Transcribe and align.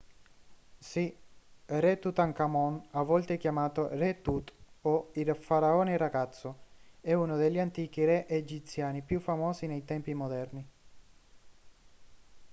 sì 0.79 1.15
re 1.65 1.99
tutankhamon 1.99 2.87
a 2.93 3.03
volte 3.03 3.37
chiamato 3.37 3.87
re 3.89 4.23
tut 4.23 4.51
o 4.81 5.11
il 5.13 5.35
faraone 5.35 5.95
ragazzo 5.95 6.57
è 7.01 7.13
uno 7.13 7.37
degli 7.37 7.59
antichi 7.59 8.03
re 8.03 8.27
egiziani 8.27 9.03
più 9.03 9.19
famosi 9.19 9.67
nei 9.67 9.85
tempi 9.85 10.15
moderni 10.15 10.67